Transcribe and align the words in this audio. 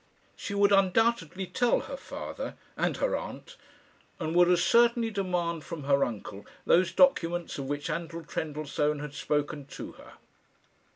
She 0.35 0.55
would 0.55 0.71
undoubtedly 0.71 1.45
tell 1.45 1.81
her 1.81 1.95
father 1.95 2.55
and 2.75 2.97
her 2.97 3.15
aunt; 3.15 3.55
and 4.19 4.35
would 4.35 4.49
as 4.49 4.63
certainly 4.63 5.11
demand 5.11 5.63
from 5.63 5.83
her 5.83 6.03
uncle 6.03 6.43
those 6.65 6.91
documents 6.91 7.59
of 7.59 7.65
which 7.67 7.87
Anton 7.87 8.25
Trendellsohn 8.25 8.97
had 8.97 9.13
spoken 9.13 9.67
to 9.67 9.91
her. 9.91 10.13